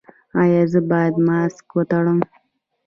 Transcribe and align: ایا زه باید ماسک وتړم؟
ایا 0.41 0.61
زه 0.71 0.79
باید 0.89 1.15
ماسک 1.27 1.67
وتړم؟ 1.73 2.19